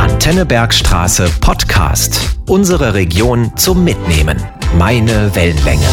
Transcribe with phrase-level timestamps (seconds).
[0.00, 2.36] Antenne Bergstraße Podcast.
[2.48, 4.42] Unsere Region zum Mitnehmen.
[4.76, 5.86] Meine Wellenlänge.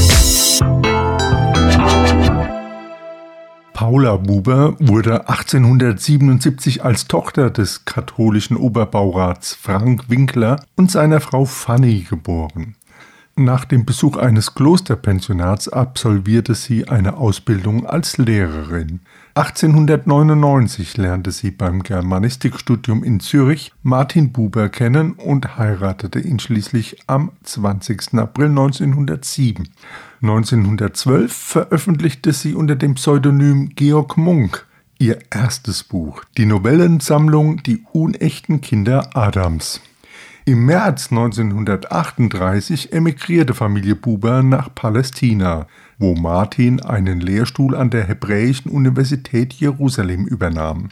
[3.74, 12.08] Paula Buber wurde 1877 als Tochter des katholischen Oberbaurats Frank Winkler und seiner Frau Fanny
[12.10, 12.76] geboren.
[13.40, 19.02] Nach dem Besuch eines Klosterpensionats absolvierte sie eine Ausbildung als Lehrerin.
[19.36, 27.32] 1899 lernte sie beim Germanistikstudium in Zürich Martin Buber kennen und heiratete ihn schließlich am
[27.44, 28.16] 20.
[28.16, 29.70] April 1907.
[30.24, 34.66] 1912 veröffentlichte sie unter dem Pseudonym Georg Munk
[34.98, 39.80] ihr erstes Buch, die Novellensammlung Die unechten Kinder Adams.
[40.48, 45.68] Im März 1938 emigrierte Familie Buber nach Palästina,
[46.00, 50.88] wo Martin einen Lehrstuhl an der Hebräischen Universität Jerusalem übernahm.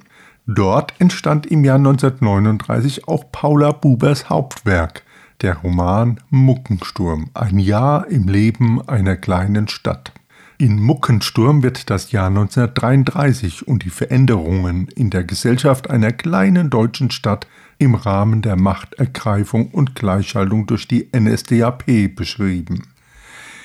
[0.46, 5.04] Dort entstand im Jahr 1939 auch Paula Bubers Hauptwerk,
[5.40, 10.12] der Roman Muckensturm, ein Jahr im Leben einer kleinen Stadt.
[10.58, 17.10] In Muckensturm wird das Jahr 1933 und die Veränderungen in der Gesellschaft einer kleinen deutschen
[17.10, 22.84] Stadt im Rahmen der Machtergreifung und Gleichschaltung durch die NSDAP beschrieben.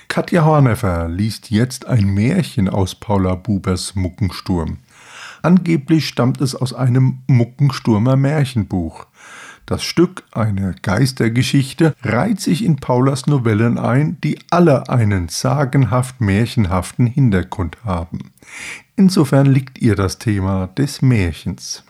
[0.09, 4.79] Katja Horneffer liest jetzt ein Märchen aus Paula Bubers Muckensturm.
[5.43, 9.07] Angeblich stammt es aus einem Muckensturmer Märchenbuch.
[9.67, 17.07] Das Stück, eine Geistergeschichte, reiht sich in Paulas Novellen ein, die alle einen sagenhaft märchenhaften
[17.07, 18.33] Hintergrund haben.
[18.97, 21.85] Insofern liegt ihr das Thema des Märchens.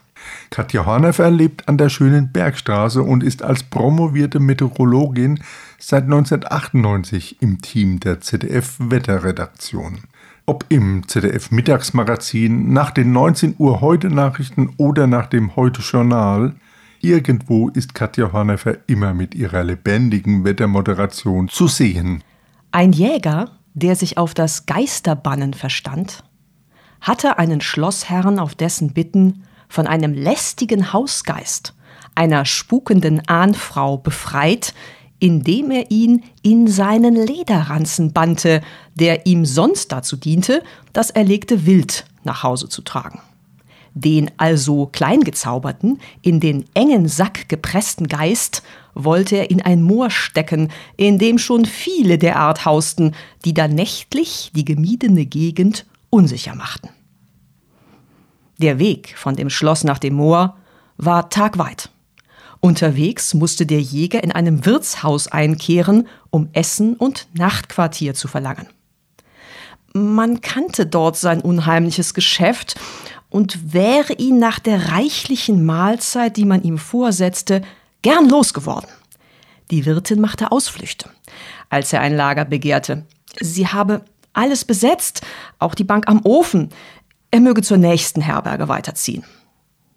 [0.51, 5.41] Katja Hornefer lebt an der schönen Bergstraße und ist als promovierte Meteorologin
[5.79, 10.01] seit 1998 im Team der ZDF Wetterredaktion.
[10.47, 16.57] Ob im ZDF Mittagsmagazin, nach den 19 Uhr Heute Nachrichten oder nach dem Heute Journal,
[17.01, 22.25] irgendwo ist Katja Hornefer immer mit ihrer lebendigen Wettermoderation zu sehen.
[22.73, 26.25] Ein Jäger, der sich auf das Geisterbannen verstand,
[27.01, 31.73] hatte einen Schlossherrn auf dessen Bitten von einem lästigen Hausgeist,
[32.15, 34.75] einer spukenden Ahnfrau befreit,
[35.21, 38.63] indem er ihn in seinen Lederranzen bannte,
[38.97, 43.21] der ihm sonst dazu diente, das erlegte Wild nach Hause zu tragen.
[43.95, 48.63] Den also kleingezauberten, in den engen Sack gepressten Geist
[48.95, 53.15] wollte er in ein Moor stecken, in dem schon viele derart hausten,
[53.45, 56.89] die da nächtlich die gemiedene Gegend unsicher machten.
[58.61, 60.59] Der Weg von dem Schloss nach dem Moor
[60.99, 61.89] war tagweit.
[62.61, 68.69] Unterwegs musste der Jäger in einem Wirtshaus einkehren, um Essen und Nachtquartier zu verlangen.
[69.95, 72.79] Man kannte dort sein unheimliches Geschäft
[73.31, 77.63] und wäre ihn nach der reichlichen Mahlzeit, die man ihm vorsetzte,
[78.03, 78.91] gern losgeworden.
[79.71, 81.09] Die Wirtin machte Ausflüchte,
[81.71, 83.07] als er ein Lager begehrte.
[83.41, 84.05] Sie habe
[84.35, 85.23] alles besetzt,
[85.59, 86.69] auch die Bank am Ofen
[87.31, 89.25] er möge zur nächsten Herberge weiterziehen.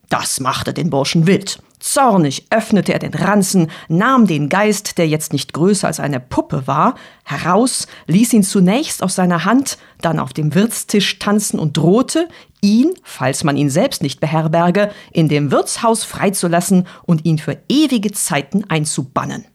[0.09, 1.59] Das machte den Burschen wild.
[1.79, 6.67] Zornig öffnete er den Ranzen, nahm den Geist, der jetzt nicht größer als eine Puppe
[6.67, 6.95] war,
[7.25, 12.29] heraus, ließ ihn zunächst aus seiner Hand, dann auf dem Wirtstisch tanzen und drohte,
[12.61, 18.11] ihn, falls man ihn selbst nicht beherberge, in dem Wirtshaus freizulassen und ihn für ewige
[18.11, 19.45] Zeiten einzubannen.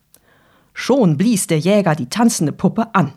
[0.74, 3.12] Schon blies der Jäger die tanzende Puppe an.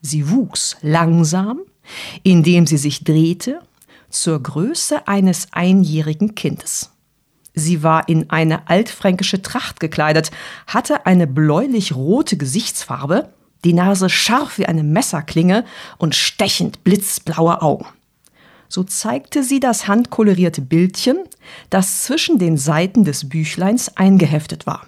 [0.00, 1.60] Sie wuchs langsam,
[2.22, 3.60] indem sie sich drehte
[4.10, 6.90] zur Größe eines einjährigen Kindes.
[7.54, 10.30] Sie war in eine altfränkische Tracht gekleidet,
[10.66, 13.32] hatte eine bläulich-rote Gesichtsfarbe,
[13.64, 15.64] die Nase scharf wie eine Messerklinge
[15.98, 17.86] und stechend blitzblaue Augen.
[18.68, 21.18] So zeigte sie das handkolorierte Bildchen,
[21.70, 24.86] das zwischen den Seiten des Büchleins eingeheftet war.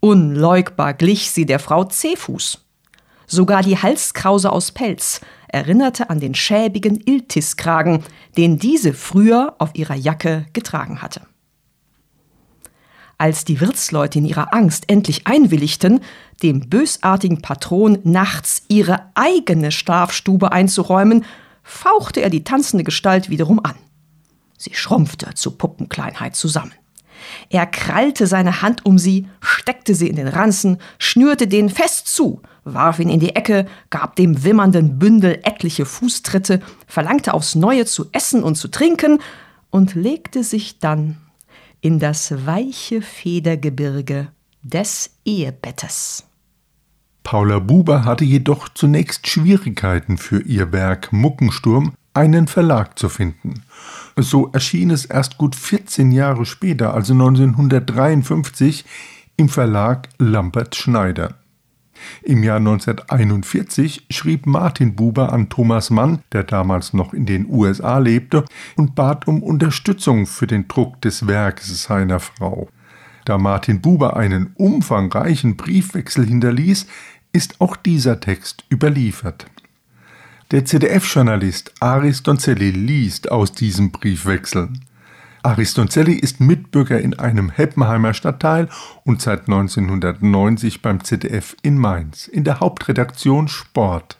[0.00, 2.64] Unleugbar glich sie der Frau Zehfuß.
[3.26, 8.04] Sogar die Halskrause aus Pelz erinnerte an den schäbigen Iltiskragen,
[8.36, 11.22] den diese früher auf ihrer Jacke getragen hatte.
[13.20, 16.00] Als die Wirtsleute in ihrer Angst endlich einwilligten,
[16.42, 21.24] dem bösartigen Patron nachts ihre eigene Schlafstube einzuräumen,
[21.64, 23.74] fauchte er die tanzende Gestalt wiederum an.
[24.56, 26.72] Sie schrumpfte zu Puppenkleinheit zusammen.
[27.50, 32.40] Er krallte seine Hand um sie, steckte sie in den Ranzen, schnürte den fest zu,
[32.74, 38.06] warf ihn in die Ecke, gab dem wimmernden Bündel etliche Fußtritte, verlangte aufs Neue zu
[38.12, 39.20] essen und zu trinken
[39.70, 41.16] und legte sich dann
[41.80, 44.28] in das weiche Federgebirge
[44.62, 46.24] des Ehebettes.
[47.22, 53.62] Paula Buber hatte jedoch zunächst Schwierigkeiten für ihr Werk Muckensturm, einen Verlag zu finden.
[54.16, 58.84] So erschien es erst gut 14 Jahre später, also 1953,
[59.36, 61.34] im Verlag Lambert Schneider.
[62.22, 67.98] Im Jahr 1941 schrieb Martin Buber an Thomas Mann, der damals noch in den USA
[67.98, 68.44] lebte,
[68.76, 72.68] und bat um Unterstützung für den Druck des Werkes seiner Frau.
[73.24, 76.86] Da Martin Buber einen umfangreichen Briefwechsel hinterließ,
[77.32, 79.46] ist auch dieser Text überliefert.
[80.50, 84.70] Der ZDF-Journalist Aris Donzelli liest aus diesem Briefwechsel.
[85.42, 88.68] Aristonzelli ist Mitbürger in einem Heppenheimer Stadtteil
[89.04, 94.18] und seit 1990 beim ZDF in Mainz in der Hauptredaktion Sport.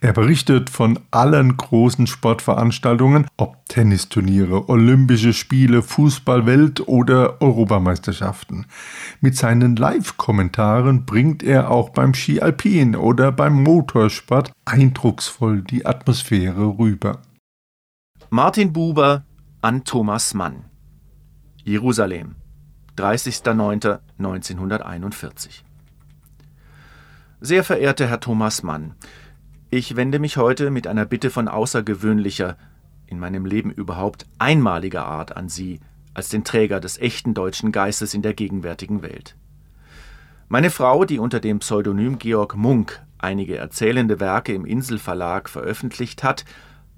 [0.00, 8.66] Er berichtet von allen großen Sportveranstaltungen, ob Tennisturniere, Olympische Spiele, Fußballwelt oder Europameisterschaften.
[9.20, 16.78] Mit seinen Live-Kommentaren bringt er auch beim Ski Alpin oder beim Motorsport eindrucksvoll die Atmosphäre
[16.78, 17.22] rüber.
[18.30, 19.24] Martin Buber
[19.64, 20.64] an Thomas Mann.
[21.62, 22.34] Jerusalem,
[22.96, 25.62] 30.09.1941.
[27.40, 28.96] Sehr verehrter Herr Thomas Mann,
[29.70, 32.56] ich wende mich heute mit einer Bitte von außergewöhnlicher,
[33.06, 35.78] in meinem Leben überhaupt einmaliger Art an Sie,
[36.12, 39.36] als den Träger des echten deutschen Geistes in der gegenwärtigen Welt.
[40.48, 46.44] Meine Frau, die unter dem Pseudonym Georg Munk einige erzählende Werke im Inselverlag veröffentlicht hat,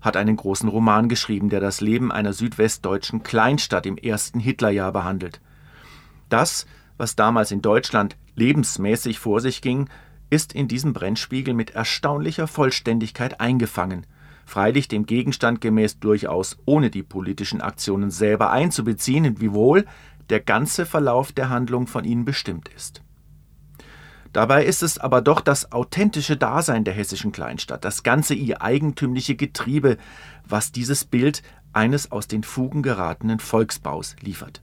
[0.04, 5.40] hat einen großen Roman geschrieben, der das Leben einer südwestdeutschen Kleinstadt im ersten Hitlerjahr behandelt.
[6.28, 6.66] Das,
[6.98, 9.88] was damals in Deutschland lebensmäßig vor sich ging,
[10.28, 14.06] ist in diesem Brennspiegel mit erstaunlicher Vollständigkeit eingefangen,
[14.44, 19.86] freilich dem Gegenstand gemäß durchaus ohne die politischen Aktionen selber einzubeziehen, wiewohl
[20.28, 23.03] der ganze Verlauf der Handlung von ihnen bestimmt ist.
[24.34, 29.36] Dabei ist es aber doch das authentische Dasein der hessischen Kleinstadt, das ganze ihr eigentümliche
[29.36, 29.96] Getriebe,
[30.44, 34.60] was dieses Bild eines aus den Fugen geratenen Volksbaus liefert.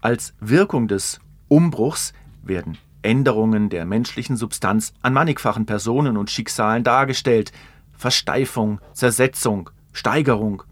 [0.00, 1.18] Als Wirkung des
[1.48, 2.12] Umbruchs
[2.44, 7.50] werden Änderungen der menschlichen Substanz an mannigfachen Personen und Schicksalen dargestellt,
[7.92, 10.62] Versteifung, Zersetzung, Steigerung.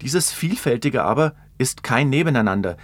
[0.00, 2.78] Dieses Vielfältige aber ist kein Nebeneinander,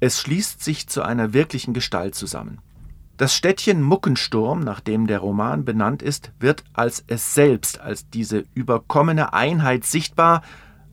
[0.00, 2.62] es schließt sich zu einer wirklichen Gestalt zusammen.
[3.20, 8.46] Das Städtchen Muckensturm, nach dem der Roman benannt ist, wird als es selbst, als diese
[8.54, 10.40] überkommene Einheit sichtbar,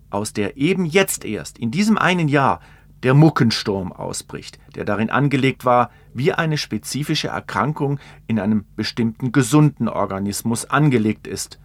[0.10, 2.60] aus der eben jetzt erst, in diesem einen Jahr,
[3.02, 7.98] der Muckensturm ausbricht, der darin angelegt war, wie eine spezifische Erkrankung
[8.28, 11.62] in einem bestimmten gesunden Organismus angelegt ist.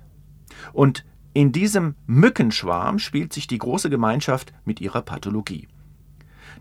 [0.72, 1.04] Und
[1.34, 5.66] in diesem Mückenschwarm spielt sich die große Gemeinschaft mit ihrer Pathologie.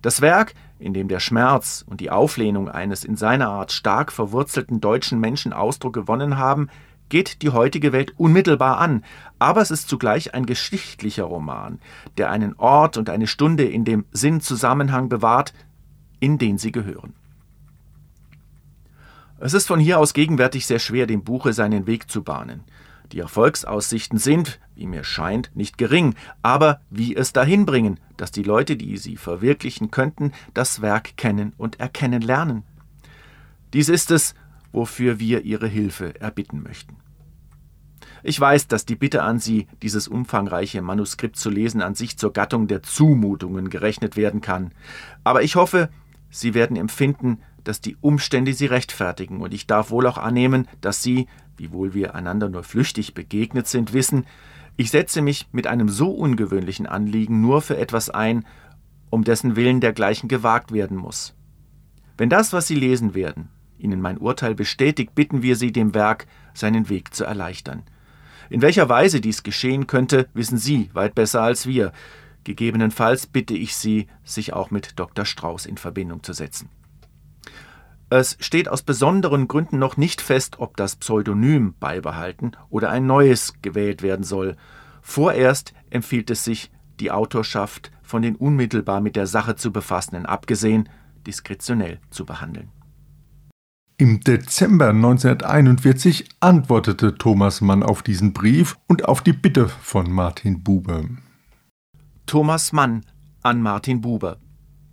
[0.01, 4.81] Das Werk, in dem der Schmerz und die Auflehnung eines in seiner Art stark verwurzelten
[4.81, 6.69] deutschen Menschen Ausdruck gewonnen haben,
[7.07, 9.03] geht die heutige Welt unmittelbar an,
[9.37, 11.79] aber es ist zugleich ein geschichtlicher Roman,
[12.17, 15.53] der einen Ort und eine Stunde in dem Sinnzusammenhang bewahrt,
[16.19, 17.13] in den sie gehören.
[19.39, 22.63] Es ist von hier aus gegenwärtig sehr schwer, dem Buche seinen Weg zu bahnen.
[23.11, 28.43] Die Erfolgsaussichten sind, wie mir scheint, nicht gering, aber wie es dahin bringen, dass die
[28.43, 32.63] Leute, die sie verwirklichen könnten, das Werk kennen und erkennen lernen.
[33.73, 34.33] Dies ist es,
[34.71, 36.97] wofür wir Ihre Hilfe erbitten möchten.
[38.23, 42.33] Ich weiß, dass die Bitte an Sie, dieses umfangreiche Manuskript zu lesen, an sich zur
[42.33, 44.71] Gattung der Zumutungen gerechnet werden kann.
[45.23, 45.89] Aber ich hoffe,
[46.29, 51.01] Sie werden empfinden, dass die Umstände Sie rechtfertigen, und ich darf wohl auch annehmen, dass
[51.01, 51.27] Sie,
[51.61, 54.25] wiewohl wir einander nur flüchtig begegnet sind, wissen,
[54.77, 58.45] ich setze mich mit einem so ungewöhnlichen Anliegen nur für etwas ein,
[59.11, 61.35] um dessen Willen dergleichen gewagt werden muss.
[62.17, 66.25] Wenn das, was Sie lesen werden, Ihnen mein Urteil bestätigt, bitten wir Sie, dem Werk
[66.55, 67.83] seinen Weg zu erleichtern.
[68.49, 71.91] In welcher Weise dies geschehen könnte, wissen Sie weit besser als wir.
[72.43, 75.25] Gegebenenfalls bitte ich Sie, sich auch mit Dr.
[75.25, 76.69] Strauß in Verbindung zu setzen.
[78.13, 83.53] Es steht aus besonderen Gründen noch nicht fest, ob das Pseudonym beibehalten oder ein neues
[83.61, 84.57] gewählt werden soll.
[85.01, 90.89] Vorerst empfiehlt es sich, die Autorschaft von den unmittelbar mit der Sache zu befassenden abgesehen
[91.25, 92.67] diskretionell zu behandeln.
[93.97, 100.63] Im Dezember 1941 antwortete Thomas Mann auf diesen Brief und auf die Bitte von Martin
[100.63, 101.05] Buber.
[102.25, 103.05] Thomas Mann
[103.41, 104.35] an Martin Buber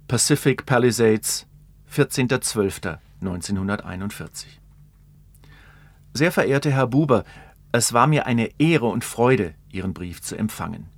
[0.06, 1.48] Pacific Palisades
[1.92, 2.98] 14.12.
[3.20, 4.60] 1941.
[6.12, 7.24] Sehr verehrter Herr Buber,
[7.72, 10.88] es war mir eine Ehre und Freude, Ihren Brief zu empfangen.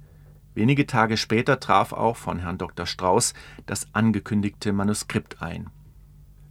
[0.55, 2.87] Wenige Tage später traf auch von Herrn Dr.
[2.87, 3.35] Strauß
[3.67, 5.71] das angekündigte Manuskript ein.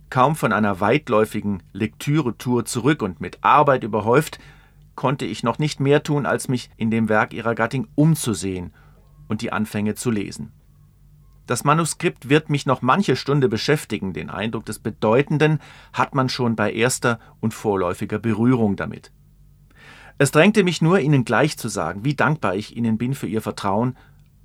[0.10, 4.40] Kaum von einer weitläufigen Lektüretour zurück und mit Arbeit überhäuft,
[4.96, 8.74] konnte ich noch nicht mehr tun, als mich in dem Werk ihrer Gattin umzusehen
[9.28, 10.52] und die Anfänge zu lesen.
[11.50, 15.58] Das Manuskript wird mich noch manche Stunde beschäftigen, den Eindruck des Bedeutenden
[15.94, 19.12] hat man schon bei erster und vorläufiger Berührung damit.
[20.20, 23.42] Es drängte mich nur, Ihnen gleich zu sagen, wie dankbar ich Ihnen bin für Ihr
[23.42, 23.98] Vertrauen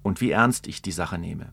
[0.03, 1.53] und wie ernst ich die Sache nehme.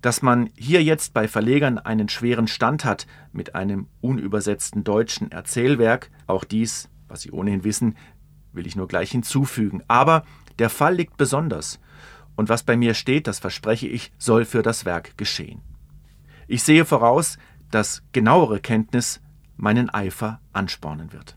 [0.00, 6.10] Dass man hier jetzt bei Verlegern einen schweren Stand hat mit einem unübersetzten deutschen Erzählwerk,
[6.26, 7.96] auch dies, was Sie ohnehin wissen,
[8.52, 9.84] will ich nur gleich hinzufügen.
[9.86, 10.24] Aber
[10.58, 11.78] der Fall liegt besonders,
[12.36, 15.60] und was bei mir steht, das verspreche ich, soll für das Werk geschehen.
[16.48, 17.38] Ich sehe voraus,
[17.70, 19.20] dass genauere Kenntnis
[19.56, 21.36] meinen Eifer anspornen wird.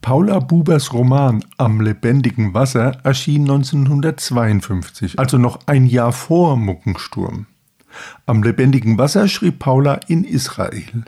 [0.00, 7.46] Paula Bubers Roman Am lebendigen Wasser erschien 1952, also noch ein Jahr vor Muckensturm.
[8.26, 11.04] Am lebendigen Wasser schrieb Paula in Israel.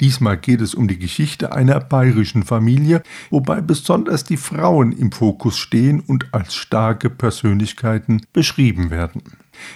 [0.00, 5.56] Diesmal geht es um die Geschichte einer bayerischen Familie, wobei besonders die Frauen im Fokus
[5.56, 9.22] stehen und als starke Persönlichkeiten beschrieben werden.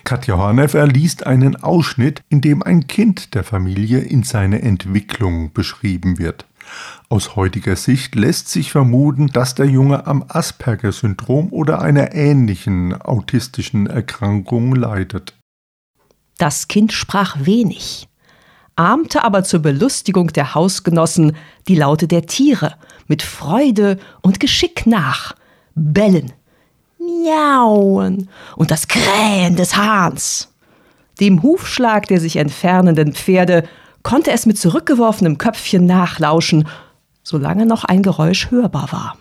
[0.04, 6.18] Katja Horneffer liest einen Ausschnitt, in dem ein Kind der Familie in seiner Entwicklung beschrieben
[6.18, 6.46] wird.
[7.08, 13.86] Aus heutiger Sicht lässt sich vermuten, dass der Junge am Asperger-Syndrom oder einer ähnlichen autistischen
[13.86, 15.34] Erkrankung leidet.
[16.38, 18.08] Das Kind sprach wenig,
[18.80, 21.36] ahmte aber zur Belustigung der Hausgenossen
[21.68, 22.76] die Laute der Tiere
[23.08, 25.34] mit Freude und Geschick nach,
[25.74, 26.32] bellen,
[26.98, 30.48] miauen und das Krähen des Hahns.
[31.20, 33.68] Dem Hufschlag der sich entfernenden Pferde
[34.02, 36.66] konnte es mit zurückgeworfenem Köpfchen nachlauschen,
[37.22, 39.18] solange noch ein Geräusch hörbar war.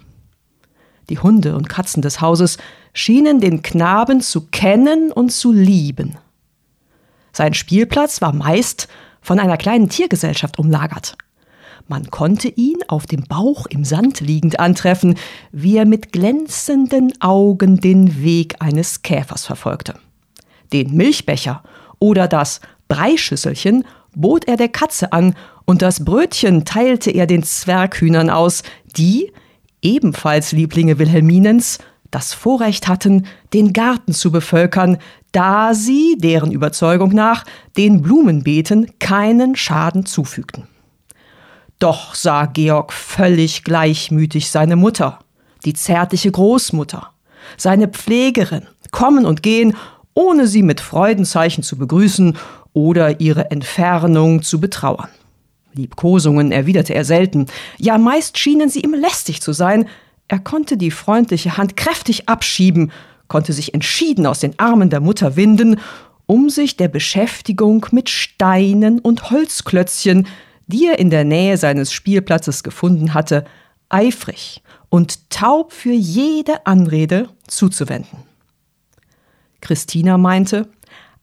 [1.10, 2.60] Die Hunde und Katzen des Hauses
[2.94, 6.18] schienen den Knaben zu kennen und zu lieben.
[7.34, 8.88] Sein Spielplatz war meist
[9.30, 11.16] von einer kleinen Tiergesellschaft umlagert.
[11.88, 15.20] Man konnte ihn auf dem Bauch im Sand liegend antreffen,
[15.52, 19.94] wie er mit glänzenden Augen den Weg eines Käfers verfolgte.
[20.74, 21.62] Den Milchbecher
[22.00, 28.32] oder das Breischüsselchen bot er der Katze an, und das Brötchen teilte er den Zwerghühnern
[28.32, 28.64] aus,
[28.98, 29.32] die,
[29.84, 31.78] ebenfalls Lieblinge Wilhelminens,
[32.10, 34.98] das Vorrecht hatten, den Garten zu bevölkern,
[35.32, 37.46] da sie, deren Überzeugung nach,
[37.78, 40.68] den Blumenbeeten keinen Schaden zufügten.
[41.80, 45.20] Doch sah Georg völlig gleichmütig seine Mutter,
[45.66, 47.12] die zärtliche Großmutter,
[47.58, 49.76] seine Pflegerin, kommen und gehen,
[50.14, 52.38] ohne sie mit Freudenzeichen zu begrüßen
[52.74, 55.10] oder ihre Entfernung zu betrauern.
[55.74, 57.46] Liebkosungen erwiderte er selten,
[57.78, 59.88] ja meist schienen sie ihm lästig zu sein,
[60.28, 62.92] er konnte die freundliche Hand kräftig abschieben,
[63.30, 65.80] konnte sich entschieden aus den Armen der Mutter winden,
[66.26, 70.28] um sich der Beschäftigung mit Steinen und Holzklötzchen,
[70.68, 73.46] die er in der Nähe seines Spielplatzes gefunden hatte,
[73.88, 78.20] eifrig und taub für jede Anrede zuzuwenden.
[79.62, 80.68] Christina meinte,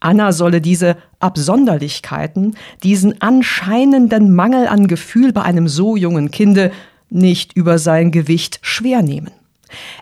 [0.00, 6.72] Anna solle diese Absonderlichkeiten, diesen anscheinenden Mangel an Gefühl bei einem so jungen Kinde
[7.08, 9.30] nicht über sein Gewicht schwer nehmen.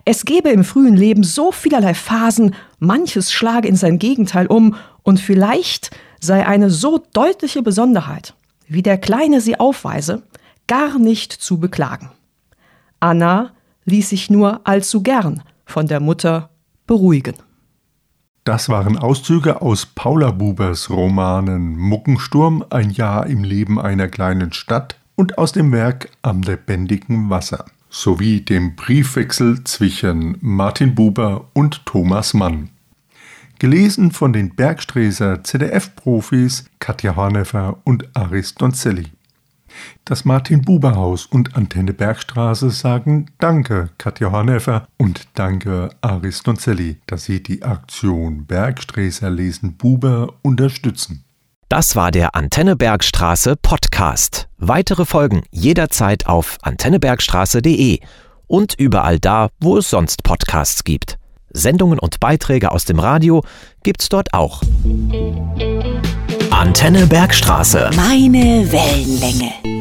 [0.04, 5.20] Es gebe im frühen Leben so vielerlei Phasen, manches schlage in sein Gegenteil um, und
[5.20, 5.90] vielleicht
[6.20, 8.34] sei eine so deutliche Besonderheit,
[8.66, 10.22] wie der Kleine sie aufweise,
[10.66, 12.10] gar nicht zu beklagen.
[13.00, 13.52] Anna
[13.84, 16.50] ließ sich nur allzu gern von der Mutter
[16.86, 17.34] beruhigen.
[18.44, 24.96] Das waren Auszüge aus Paula Bubers Romanen Muckensturm, ein Jahr im Leben einer kleinen Stadt
[25.16, 27.64] und aus dem Werk Am lebendigen Wasser
[27.94, 32.70] sowie dem Briefwechsel zwischen Martin Buber und Thomas Mann.
[33.60, 39.12] Gelesen von den Bergstreser ZDF-Profis Katja Horneffer und Aris Donzelli.
[40.04, 47.44] Das Martin-Buber-Haus und Antenne Bergstraße sagen Danke, Katja Horneffer und Danke, Aris Donzelli, dass sie
[47.44, 51.24] die Aktion Bergsträßer lesen Buber unterstützen.
[51.76, 54.46] Das war der Antenne Bergstraße Podcast.
[54.58, 57.98] Weitere Folgen jederzeit auf antennebergstraße.de
[58.46, 61.18] und überall da, wo es sonst Podcasts gibt.
[61.50, 63.42] Sendungen und Beiträge aus dem Radio
[63.82, 64.62] gibt's dort auch.
[66.52, 67.90] Antenne Bergstraße.
[67.96, 69.73] Meine Wellenlänge.